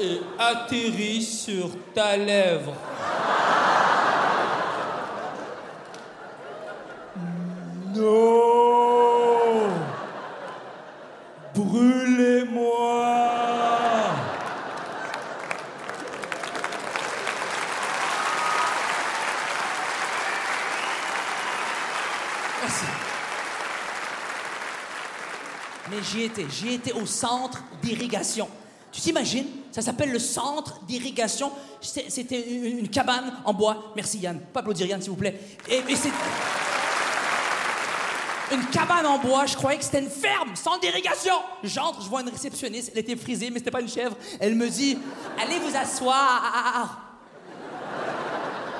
et 0.00 0.20
atterrit 0.40 1.22
sur 1.22 1.70
ta 1.94 2.16
lèvre? 2.16 2.72
J'y 26.50 26.74
étais 26.74 26.92
au 26.92 27.06
centre 27.06 27.62
d'irrigation. 27.82 28.48
Tu 28.92 29.00
t'imagines? 29.00 29.46
Ça 29.70 29.82
s'appelle 29.82 30.10
le 30.10 30.18
centre 30.18 30.80
d'irrigation. 30.86 31.52
C'était 31.80 32.40
une, 32.40 32.88
cabane 32.88 33.32
en 33.44 33.52
bois. 33.52 33.92
Merci 33.94 34.18
Yann. 34.18 34.40
Pas 34.52 34.60
applaudir 34.60 34.86
Yann, 34.86 35.00
s'il 35.00 35.10
vous 35.10 35.16
plaît. 35.16 35.38
Une 38.50 38.64
cabane 38.66 39.04
en 39.04 39.18
bois, 39.18 39.44
je 39.44 39.54
croyais 39.56 39.78
que 39.78 39.84
c'était 39.84 40.00
une 40.00 40.08
ferme, 40.08 40.56
centre 40.56 40.80
d'irrigation. 40.80 41.34
J'entre, 41.62 42.02
je 42.02 42.08
vois 42.08 42.22
une 42.22 42.30
réceptionniste, 42.30 42.90
elle 42.94 43.00
était 43.00 43.16
frisée, 43.16 43.50
mais 43.50 43.58
c'était 43.58 43.70
pas 43.70 43.82
une 43.82 43.88
chèvre. 43.90 44.16
Elle 44.40 44.54
me 44.54 44.68
dit 44.70 44.96
Allez 45.38 45.58
vous 45.58 45.76
asseoir. 45.76 47.04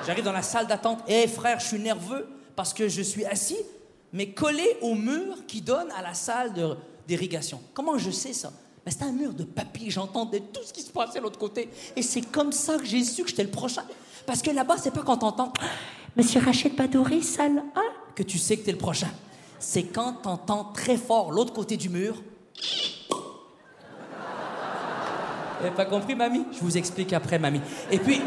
J'arrive 0.06 0.24
dans 0.24 0.32
la 0.32 0.42
salle 0.42 0.66
d'attente. 0.66 1.00
Hé 1.06 1.28
frère, 1.28 1.60
je 1.60 1.66
suis 1.66 1.78
nerveux 1.78 2.26
parce 2.56 2.72
que 2.72 2.88
je 2.88 3.02
suis 3.02 3.26
assis, 3.26 3.58
mais 4.10 4.30
collé 4.30 4.78
au 4.80 4.94
mur 4.94 5.44
qui 5.46 5.60
donne 5.60 5.90
à 5.90 6.00
la 6.00 6.14
salle 6.14 6.54
de- 6.54 6.76
d'irrigation. 7.08 7.60
Comment 7.74 7.98
je 7.98 8.10
sais 8.10 8.32
ça? 8.32 8.52
Ben, 8.84 8.92
c'est 8.96 9.02
un 9.02 9.12
mur 9.12 9.32
de 9.32 9.42
papier, 9.44 9.90
j'entendais 9.90 10.40
tout 10.40 10.62
ce 10.64 10.72
qui 10.72 10.82
se 10.82 10.92
passait 10.92 11.18
de 11.18 11.24
l'autre 11.24 11.38
côté. 11.38 11.68
Et 11.96 12.02
c'est 12.02 12.20
comme 12.20 12.52
ça 12.52 12.76
que 12.78 12.84
j'ai 12.84 13.02
su 13.02 13.24
que 13.24 13.30
j'étais 13.30 13.42
le 13.42 13.50
prochain. 13.50 13.82
Parce 14.26 14.42
que 14.42 14.50
là-bas, 14.50 14.76
c'est 14.76 14.92
pas 14.92 15.02
quand 15.02 15.16
t'entends 15.16 15.52
Monsieur 16.16 16.40
Rachid 16.40 16.76
Badouri, 16.76 17.22
salle 17.22 17.62
1, 17.74 17.82
que 18.14 18.22
tu 18.22 18.38
sais 18.38 18.56
que 18.56 18.64
t'es 18.64 18.72
le 18.72 18.78
prochain. 18.78 19.08
C'est 19.58 19.84
quand 19.84 20.12
t'entends 20.22 20.64
très 20.64 20.96
fort 20.96 21.32
l'autre 21.32 21.52
côté 21.52 21.76
du 21.76 21.88
mur. 21.88 22.22
T'avais 25.58 25.74
pas 25.74 25.86
compris, 25.86 26.14
mamie? 26.14 26.44
Je 26.52 26.60
vous 26.60 26.76
explique 26.76 27.12
après, 27.12 27.38
mamie. 27.38 27.60
Et 27.90 27.98
puis, 27.98 28.20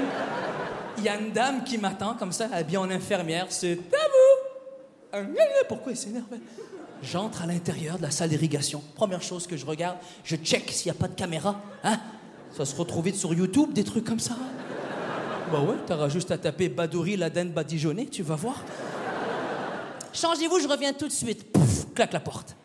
il 0.98 1.04
y 1.04 1.10
a 1.10 1.18
une 1.18 1.32
dame 1.32 1.64
qui 1.64 1.78
m'attend 1.78 2.16
comme 2.16 2.32
ça, 2.32 2.50
habillée 2.52 2.78
en 2.78 2.90
infirmière. 2.90 3.46
C'est 3.50 3.80
à 3.94 5.18
vous! 5.18 5.36
Pourquoi 5.68 5.92
elle 5.92 5.98
s'énerve? 5.98 6.26
J'entre 7.04 7.42
à 7.42 7.46
l'intérieur 7.46 7.98
de 7.98 8.04
la 8.04 8.12
salle 8.12 8.30
d'irrigation. 8.30 8.82
Première 8.96 9.22
chose 9.22 9.48
que 9.48 9.58
je 9.58 9.66
regarde, 9.66 9.98
je 10.24 10.36
check 10.36 10.70
s'il 10.72 10.92
n'y 10.92 10.98
a 10.98 11.00
pas 11.00 11.08
de 11.08 11.16
caméra. 11.16 11.62
Hein? 11.84 12.00
Ça 12.52 12.66
se 12.66 12.76
retrouver 12.76 13.14
sur 13.14 13.34
YouTube, 13.34 13.74
des 13.74 13.84
trucs 13.84 14.06
comme 14.06 14.20
ça. 14.20 14.38
Bah 15.52 15.62
ouais, 15.62 15.76
t'auras 15.86 16.10
juste 16.10 16.32
à 16.32 16.38
taper 16.38 16.70
Badouri, 16.70 17.18
l'Aden 17.18 17.52
badigeonné, 17.52 18.06
tu 18.06 18.24
vas 18.24 18.36
voir. 18.36 18.64
Changez-vous, 20.14 20.60
je 20.60 20.68
reviens 20.68 20.94
tout 20.94 21.08
de 21.08 21.14
suite. 21.14 21.52
Pouf, 21.52 21.88
claque 21.94 22.14
la 22.14 22.20
porte. 22.20 22.56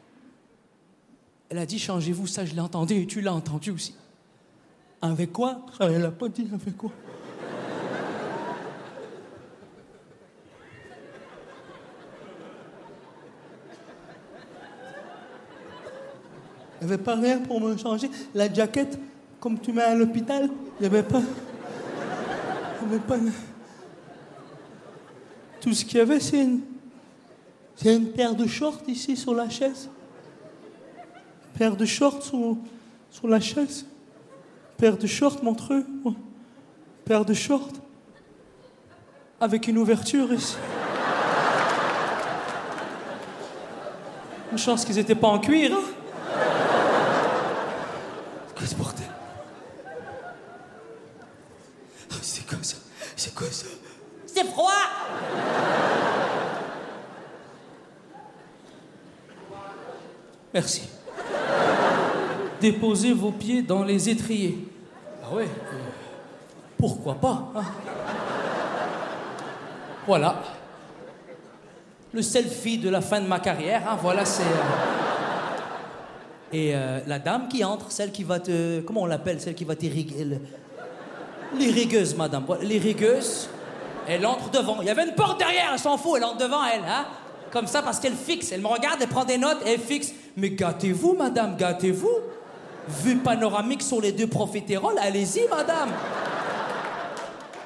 Elle 1.49 1.59
a 1.59 1.67
dit 1.67 1.79
changez-vous, 1.79 2.27
ça 2.27 2.45
je 2.45 2.55
l'ai 2.55 2.61
entendu 2.61 2.95
et 2.95 3.07
tu 3.07 3.21
l'as 3.21 3.35
entendu 3.35 3.71
aussi. 3.71 3.95
Avec 5.01 5.33
quoi? 5.33 5.61
Elle 5.81 6.05
a 6.05 6.11
pas 6.11 6.29
dit 6.29 6.49
avec 6.53 6.77
quoi? 6.77 6.91
Il 16.87 16.91
n'y 16.91 16.95
avait 16.95 17.03
pas 17.03 17.17
rien 17.17 17.39
pour 17.41 17.61
me 17.61 17.77
changer. 17.77 18.09
La 18.33 18.53
jaquette, 18.53 18.97
comme 19.41 19.59
tu 19.59 19.73
mets 19.73 19.83
à 19.83 19.97
l'hôpital, 19.97 20.49
il 20.79 20.83
n'y 20.83 20.87
avait 20.87 21.03
pas. 21.03 21.21
Il 22.81 22.87
avait 22.87 23.01
pas. 23.01 23.17
Tout 25.61 25.73
ce 25.73 25.85
qu'il 25.85 25.99
y 25.99 26.01
avait, 26.01 26.21
c'est 26.21 26.45
une. 26.45 26.61
C'est 27.75 27.93
une 27.93 28.13
paire 28.13 28.37
de 28.37 28.47
shorts 28.47 28.83
ici 28.87 29.17
sur 29.17 29.35
la 29.35 29.49
chaise. 29.49 29.91
Paire 31.59 31.77
de 31.77 31.85
shorts 31.85 32.23
sur, 32.23 32.57
sur 33.11 33.27
la 33.27 33.41
chaise. 33.41 33.85
Paire 34.77 34.97
de 34.97 35.09
shorts, 35.09 35.43
montreux. 35.43 35.85
Paire 37.05 37.25
de 37.25 37.35
shorts. 37.35 37.73
Avec 39.41 39.67
une 39.67 39.79
ouverture 39.79 40.33
ici. 40.33 40.55
Une 44.53 44.59
chance 44.59 44.85
qu'ils 44.85 44.95
n'étaient 44.95 45.17
pas 45.17 45.27
en 45.27 45.41
cuir, 45.41 45.73
hein? 45.75 45.83
Quoi 48.57 48.67
ce 48.67 48.75
bordel? 48.75 49.05
Ah, 52.11 52.15
C'est 52.23 52.47
quoi 52.47 52.59
ça? 52.63 52.77
C'est 53.15 53.35
quoi 53.35 53.51
ça? 53.51 53.67
C'est 54.27 54.45
froid! 54.45 54.73
Merci. 60.57 60.89
Déposez 62.63 63.13
vos 63.13 63.31
pieds 63.31 63.61
dans 63.61 63.85
les 63.85 64.09
étriers. 64.09 64.57
Ah 65.23 65.35
ouais? 65.35 65.43
euh, 65.45 65.77
pourquoi 66.79 67.17
pas? 67.17 67.53
hein? 67.55 67.61
Voilà. 70.07 70.37
Le 72.15 72.23
selfie 72.23 72.79
de 72.79 72.89
la 72.89 73.03
fin 73.03 73.21
de 73.21 73.27
ma 73.27 73.39
carrière, 73.39 73.83
hein, 73.87 73.99
voilà, 74.01 74.25
c'est. 74.25 74.45
euh, 74.45 75.57
Et 76.55 76.75
euh, 76.75 77.01
la 77.07 77.19
dame 77.19 77.49
qui 77.49 77.63
entre, 77.63 77.91
celle 77.93 78.11
qui 78.11 78.25
va 78.25 78.41
te. 78.41 78.81
Comment 78.81 79.03
on 79.03 79.07
l'appelle 79.07 79.39
Celle 79.43 79.55
qui 79.55 79.65
va 79.65 79.77
t'irriguer. 79.77 80.25
le- 80.25 80.39
L'irrigueuse, 81.59 82.17
madame. 82.17 82.45
Voilà, 82.47 82.65
L'irrigueuse, 82.65 83.51
elle 84.09 84.25
entre 84.25 84.49
devant. 84.51 84.79
Il 84.81 84.87
y 84.87 84.91
avait 84.91 85.05
une 85.07 85.15
porte 85.15 85.39
derrière, 85.39 85.69
elle 85.75 85.79
s'en 85.79 85.99
fout, 85.99 86.15
elle 86.17 86.25
entre 86.25 86.39
devant, 86.39 86.65
elle, 86.65 86.81
hein 86.89 87.05
Comme 87.53 87.67
ça, 87.67 87.83
parce 87.83 88.01
qu'elle 88.01 88.15
fixe. 88.17 88.53
Elle 88.53 88.63
me 88.63 88.69
regarde, 88.69 88.97
elle 89.03 89.09
prend 89.09 89.27
des 89.27 89.37
notes, 89.37 89.59
elle 89.67 89.79
fixe. 89.81 90.15
Mais 90.37 90.51
gâtez-vous, 90.51 91.15
madame, 91.15 91.57
gâtez-vous. 91.57 92.19
Vue 92.89 93.17
panoramique 93.17 93.83
sur 93.83 94.01
les 94.01 94.13
deux 94.13 94.29
profiteroles, 94.29 94.99
allez-y, 94.99 95.49
madame. 95.49 95.91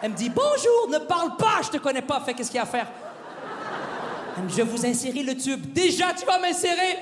Elle 0.02 0.12
me 0.12 0.16
dit 0.16 0.30
bonjour, 0.30 0.88
ne 0.90 0.98
parle 0.98 1.36
pas, 1.36 1.60
je 1.62 1.68
te 1.68 1.76
connais 1.76 2.00
pas, 2.00 2.22
fais 2.24 2.32
qu'est-ce 2.32 2.50
qu'il 2.50 2.56
y 2.56 2.60
a 2.60 2.62
à 2.62 2.66
faire? 2.66 2.86
Elle 4.38 4.48
je 4.48 4.62
vous 4.62 4.86
insérer 4.86 5.22
le 5.22 5.36
tube. 5.36 5.72
Déjà, 5.72 6.14
tu 6.14 6.24
vas 6.24 6.38
m'insérer 6.38 6.96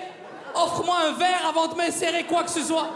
Offre-moi 0.54 0.96
un 1.08 1.12
verre 1.12 1.46
avant 1.48 1.68
de 1.68 1.76
m'insérer 1.76 2.24
quoi 2.24 2.42
que 2.42 2.50
ce 2.50 2.62
soit. 2.62 2.88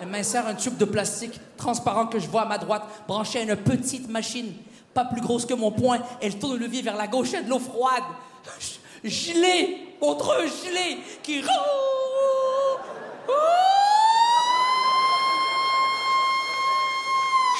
Elle 0.00 0.08
m'insère 0.08 0.46
un 0.46 0.54
tube 0.54 0.76
de 0.76 0.84
plastique 0.84 1.38
transparent 1.56 2.06
que 2.06 2.18
je 2.18 2.28
vois 2.28 2.42
à 2.42 2.46
ma 2.46 2.58
droite, 2.58 2.82
branché 3.06 3.40
à 3.40 3.42
une 3.42 3.56
petite 3.56 4.08
machine, 4.08 4.52
pas 4.94 5.04
plus 5.04 5.20
grosse 5.20 5.44
que 5.44 5.54
mon 5.54 5.70
poing. 5.70 5.98
Elle 6.20 6.38
tourne 6.38 6.54
le 6.54 6.60
levier 6.60 6.82
vers 6.82 6.96
la 6.96 7.06
gauche, 7.06 7.32
y 7.32 7.36
a 7.36 7.42
de 7.42 7.50
l'eau 7.50 7.58
froide. 7.58 8.04
Gelée, 9.04 9.81
contre 10.02 10.34
gelée, 10.40 10.98
qui. 11.22 11.44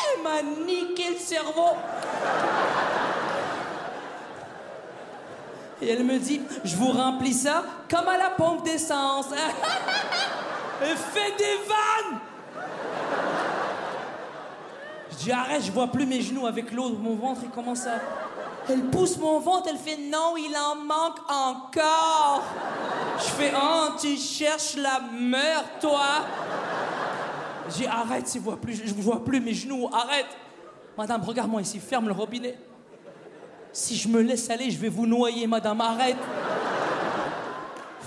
Elle 0.09 0.23
m'a 0.25 0.43
niqué 0.67 1.11
le 1.11 1.19
cerveau. 1.19 1.77
Et 5.81 5.91
elle 5.91 6.03
me 6.03 6.19
dit, 6.19 6.41
je 6.65 6.75
vous 6.75 6.91
remplis 6.91 7.33
ça 7.33 7.63
comme 7.89 8.09
à 8.09 8.19
la 8.19 8.31
pompe 8.31 8.65
d'essence. 8.65 9.27
Elle 10.83 10.97
fait 10.97 11.37
des 11.39 11.59
vannes. 11.69 12.19
Je 15.13 15.17
dis, 15.17 15.33
arrête, 15.33 15.63
je 15.63 15.71
vois 15.71 15.87
plus 15.87 16.07
mes 16.07 16.21
genoux 16.21 16.47
avec 16.47 16.73
l'eau, 16.73 16.89
mon 16.91 17.15
ventre, 17.15 17.43
il 17.45 17.51
commence 17.51 17.87
à... 17.87 18.01
Elle 18.69 18.85
pousse 18.91 19.17
mon 19.19 19.41
ventre, 19.41 19.69
elle 19.71 19.79
fait, 19.79 19.97
non, 19.97 20.37
il 20.37 20.55
en 20.57 20.77
manque 20.77 21.19
encore. 21.29 22.43
Je 23.19 23.25
fais, 23.25 23.53
oh, 23.57 23.89
tu 24.01 24.17
cherches 24.17 24.77
la 24.77 25.01
meurtre, 25.01 25.81
toi. 25.81 26.27
J'ai 27.77 27.87
arrête, 27.87 28.31
je 28.33 28.39
vois 28.39 28.57
plus, 28.57 28.83
je 28.85 28.95
vois 28.95 29.25
plus 29.25 29.41
mes 29.41 29.55
genoux, 29.55 29.89
arrête. 29.93 30.27
Madame, 30.97 31.23
regarde-moi 31.23 31.63
ici, 31.63 31.81
ferme 31.81 32.07
le 32.07 32.13
robinet. 32.13 32.57
Si 33.73 33.97
je 33.97 34.09
me 34.09 34.21
laisse 34.21 34.49
aller, 34.51 34.71
je 34.71 34.79
vais 34.79 34.89
vous 34.89 35.07
noyer, 35.07 35.47
madame, 35.47 35.81
arrête. 35.81 36.19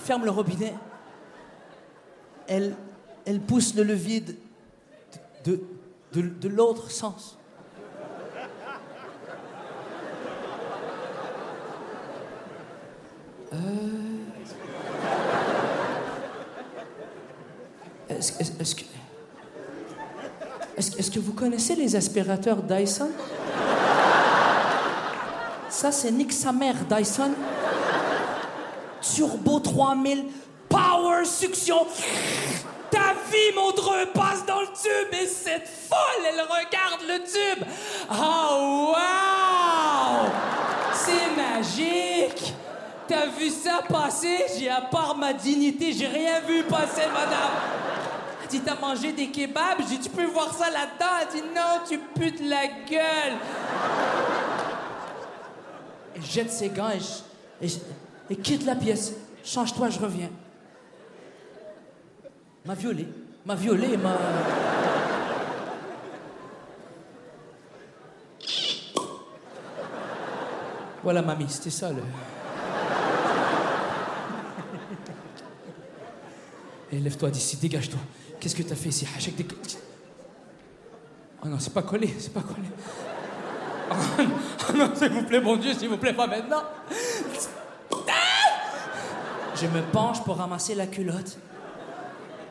Ferme 0.06 0.24
le 0.24 0.32
robinet. 0.32 0.74
Elle, 2.48 2.76
elle 3.26 3.42
pousse 3.42 3.74
le 3.76 3.84
levier 3.84 4.24
de, 5.44 5.60
de 6.14 6.48
l'autre 6.48 6.92
sens. 6.92 7.38
Euh... 13.54 13.86
Est-ce, 20.78 21.12
que 21.12 21.20
vous 21.20 21.34
connaissez 21.34 21.76
les 21.76 21.96
aspirateurs 21.96 22.62
Dyson? 22.62 23.10
Ça, 25.70 25.92
c'est 25.92 26.12
Nick 26.12 26.32
sa 26.32 26.52
mère, 26.52 26.76
Dyson. 26.90 27.32
Turbo 29.02 29.60
3000, 29.60 30.26
power 30.70 31.26
suction. 31.26 31.86
Ta 32.90 33.14
vie, 33.32 33.54
mon 33.56 33.72
dreux 33.72 34.06
passe 34.14 34.46
dans 34.46 34.62
le 34.62 34.68
tube 34.68 35.14
et 35.22 35.28
cette 35.28 35.68
folle, 35.68 36.26
elle 36.28 36.42
regarde 36.42 37.02
le 37.08 37.20
tube. 37.20 37.64
Oh, 38.12 38.94
wow! 38.94 40.30
C'est 40.94 41.36
magique! 41.36 42.55
T'as 43.08 43.28
vu 43.28 43.50
ça 43.50 43.82
passer? 43.88 44.46
J'ai, 44.58 44.70
à 44.70 44.82
part 44.82 45.16
ma 45.16 45.34
dignité, 45.34 45.94
j'ai 45.94 46.08
rien 46.08 46.40
vu 46.42 46.64
passer, 46.64 47.06
madame. 47.08 47.52
Elle 48.42 48.48
dit, 48.50 48.62
t'as 48.62 48.80
mangé 48.80 49.12
des 49.12 49.28
kebabs? 49.28 49.80
J'ai 49.80 49.98
dit, 49.98 50.00
tu 50.00 50.10
peux 50.10 50.26
voir 50.26 50.54
ça 50.54 50.70
là-dedans? 50.72 51.06
Elle 51.22 51.42
dit, 51.42 51.48
non, 51.56 51.82
tu 51.88 52.00
putes 52.20 52.42
la 52.42 52.68
gueule. 52.90 53.38
Elle 56.16 56.26
jette 56.26 56.52
ses 56.52 56.70
gants 56.70 56.90
et, 57.62 58.36
quitte 58.38 58.66
la 58.66 58.76
pièce. 58.76 59.14
Change-toi, 59.44 59.90
je 59.90 60.00
reviens. 60.00 60.30
M'a 62.66 62.74
violé. 62.74 63.08
M'a 63.46 63.54
violé, 63.54 63.98
m'a. 63.98 64.18
Voilà, 71.04 71.22
mamie, 71.22 71.46
c'était 71.48 71.70
ça, 71.70 71.92
le. 71.92 72.02
Et 76.96 77.00
lève-toi 77.00 77.30
d'ici, 77.30 77.58
dégage-toi. 77.58 78.00
Qu'est-ce 78.40 78.56
que 78.56 78.64
t'as 78.64 78.76
fait 78.76 78.88
ici? 78.88 79.06
Hachek 79.18 79.36
des... 79.36 79.46
Oh 81.44 81.48
non, 81.48 81.58
c'est 81.60 81.74
pas 81.74 81.82
collé, 81.82 82.14
c'est 82.18 82.34
pas 82.34 82.42
collé. 82.42 82.68
Oh 83.88 84.24
non, 84.24 84.30
oh 84.70 84.78
non, 84.78 84.96
s'il 84.96 85.10
vous 85.10 85.24
plaît, 85.24 85.40
mon 85.40 85.58
Dieu, 85.58 85.72
s'il 85.74 85.90
vous 85.90 85.98
plaît, 85.98 86.14
pas 86.14 86.26
maintenant. 86.26 86.64
Ah 87.92 88.12
Je 89.56 89.68
me 89.68 89.82
penche 89.92 90.24
pour 90.24 90.38
ramasser 90.38 90.74
la 90.74 90.88
culotte. 90.88 91.38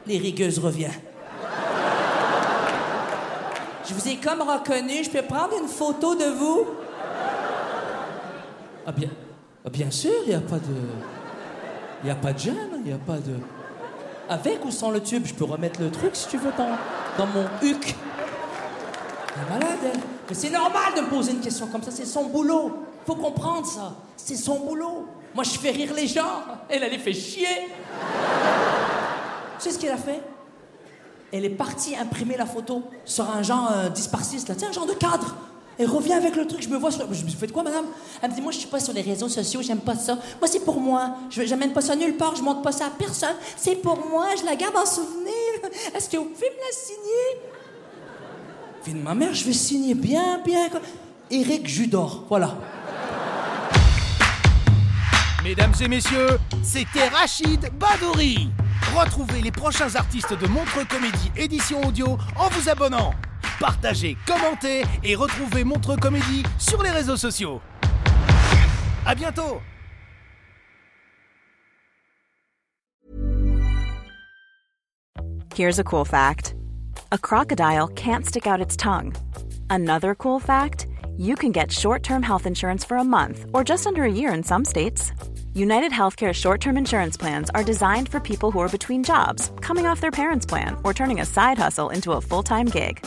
Les 0.07 0.19
rigueuses 0.19 0.61
revient. 0.61 0.93
Je 3.89 3.95
vous 3.95 4.09
ai 4.09 4.17
comme 4.17 4.43
reconnu, 4.43 5.03
je 5.03 5.11
peux 5.11 5.23
prendre 5.23 5.59
une 5.61 5.69
photo 5.69 6.15
de 6.15 6.27
vous 6.27 6.67
Ah 8.87 8.93
bien, 8.93 9.11
ah, 9.65 9.71
bien 9.71 9.91
sûr, 9.91 10.13
il 10.27 10.29
n'y 10.29 10.35
a 10.37 10.41
pas 10.41 10.59
de... 10.59 10.77
Il 12.03 12.07
n'y 12.07 12.13
a 12.13 12.17
pas 12.17 12.33
de 12.33 12.39
gêne, 12.39 12.71
il 12.77 12.83
n'y 12.83 12.93
a 12.93 12.99
pas 12.99 13.19
de... 13.19 13.35
Avec 14.29 14.65
ou 14.65 14.71
sans 14.71 14.91
le 14.91 15.03
tube, 15.03 15.27
je 15.27 15.35
peux 15.35 15.45
remettre 15.45 15.81
le 15.81 15.91
truc 15.91 16.17
si 16.17 16.29
tu 16.29 16.39
veux 16.39 16.53
dans, 16.57 17.27
mon 17.27 17.45
huc. 17.63 17.95
Elle 19.37 19.43
est 19.43 19.59
malade, 19.61 19.79
elle. 19.85 20.01
Mais 20.29 20.35
c'est 20.35 20.51
normal 20.51 20.95
de 20.97 21.03
me 21.03 21.09
poser 21.09 21.33
une 21.33 21.41
question 21.41 21.67
comme 21.67 21.83
ça, 21.83 21.91
c'est 21.91 22.07
son 22.07 22.27
boulot. 22.27 22.79
Faut 23.07 23.17
comprendre 23.17 23.67
ça. 23.67 23.95
C'est 24.17 24.37
son 24.37 24.61
boulot. 24.61 25.07
Moi, 25.35 25.45
je 25.45 25.51
fais 25.51 25.71
rire 25.71 25.93
les 25.95 26.07
gens. 26.07 26.43
Elle, 26.69 26.83
elle 26.83 26.93
les 26.93 26.99
fait 26.99 27.13
chier. 27.13 27.69
Tu 29.59 29.65
sais 29.65 29.71
ce 29.73 29.79
qu'elle 29.79 29.93
a 29.93 29.99
fait? 29.99 30.23
Elle 31.33 31.45
est 31.45 31.51
partie 31.51 31.97
imprimer 31.97 32.37
la 32.37 32.47
photo 32.47 32.85
sur 33.05 33.29
un 33.29 33.43
genre 33.43 33.71
euh, 33.73 33.89
disparsiste, 33.91 34.49
là. 34.49 34.55
Un 34.67 34.73
genre 34.73 34.87
de 34.87 34.95
cadre. 34.95 35.35
Elle 35.79 35.89
revient 35.89 36.13
avec 36.13 36.37
le 36.37 36.47
truc, 36.47 36.63
je 36.63 36.69
me 36.69 36.77
vois 36.77 36.91
sur... 36.91 37.13
Je 37.13 37.25
me 37.25 37.29
suis 37.29 37.39
fait 37.39 37.51
quoi, 37.51 37.63
madame? 37.63 37.87
Elle 38.23 38.31
me 38.31 38.35
dit, 38.35 38.41
moi, 38.41 38.53
je 38.53 38.59
suis 38.59 38.69
pas 38.69 38.81
sur 38.81 38.93
les 38.93 39.03
réseaux 39.03 39.29
sociaux, 39.29 39.61
j'aime 39.63 39.81
pas 39.81 39.97
ça. 39.97 40.15
Moi, 40.41 40.47
c'est 40.47 40.65
pour 40.65 40.81
moi. 40.81 41.17
Je 41.31 41.45
j'amène 41.45 41.73
pas 41.73 41.81
ça 41.81 41.97
nulle 41.97 42.17
part, 42.17 42.37
je 42.37 42.43
montre 42.43 42.63
pas 42.63 42.73
ça 42.73 42.87
à 42.87 42.91
personne. 42.91 43.35
C'est 43.57 43.77
pour 43.77 44.07
moi, 44.09 44.29
je 44.39 44.45
la 44.45 44.55
garde 44.55 44.77
en 44.77 44.87
souvenir. 44.87 45.35
Est-ce 45.95 46.09
que 46.09 46.17
vous 46.17 46.27
pouvez 46.27 46.51
me 46.51 46.57
la 46.57 46.73
signer? 46.73 47.51
Fille 48.83 48.95
de 48.95 48.99
ma 49.01 49.15
mère, 49.15 49.35
je 49.35 49.45
vais 49.45 49.53
signer 49.53 49.95
bien, 49.95 50.41
bien. 50.45 50.69
Éric 51.31 51.67
Judor, 51.67 52.25
voilà. 52.29 52.55
Mesdames 55.43 55.75
et 55.81 55.89
messieurs, 55.89 56.39
c'était 56.63 57.09
Rachid 57.09 57.71
Badouri. 57.79 58.51
Retrouvez 58.95 59.43
les 59.43 59.51
prochains 59.51 59.95
artistes 59.95 60.33
de 60.39 60.47
Montre 60.47 60.87
Comédie 60.89 61.33
édition 61.37 61.83
audio 61.85 62.17
en 62.39 62.49
vous 62.49 62.69
abonnant. 62.69 63.13
Partagez, 63.61 64.17
commentez 64.27 64.85
et 65.03 65.15
retrouvez 65.15 65.65
Montre 65.65 65.97
Comédie 65.97 66.43
sur 66.59 66.83
les 66.83 66.91
réseaux 66.91 67.17
sociaux. 67.17 67.61
À 69.07 69.15
bientôt 69.15 69.61
Here's 75.55 75.79
a 75.79 75.85
cool 75.85 76.05
fact 76.05 76.55
a 77.13 77.19
crocodile 77.19 77.87
can't 77.89 78.27
stick 78.27 78.47
out 78.47 78.61
its 78.61 78.77
tongue. 78.77 79.15
Another 79.71 80.17
cool 80.17 80.41
fact 80.41 80.89
you 81.17 81.37
can 81.37 81.53
get 81.53 81.71
short 81.71 82.03
term 82.03 82.23
health 82.23 82.47
insurance 82.47 82.85
for 82.85 82.97
a 82.97 83.05
month 83.05 83.47
or 83.53 83.63
just 83.63 83.87
under 83.87 84.03
a 84.03 84.13
year 84.13 84.33
in 84.33 84.43
some 84.43 84.65
states. 84.65 85.13
United 85.55 85.93
Healthcare 85.93 86.33
short 86.33 86.61
term 86.61 86.77
insurance 86.77 87.17
plans 87.17 87.51
are 87.55 87.63
designed 87.63 88.09
for 88.09 88.19
people 88.19 88.51
who 88.51 88.59
are 88.59 88.69
between 88.69 89.05
jobs, 89.05 89.53
coming 89.61 89.87
off 89.87 90.01
their 90.01 90.11
parents' 90.11 90.47
plan, 90.47 90.77
or 90.83 90.93
turning 90.93 91.21
a 91.21 91.27
side 91.27 91.59
hustle 91.59 91.91
into 91.91 92.13
a 92.13 92.21
full 92.21 92.43
time 92.43 92.67
gig. 92.67 93.07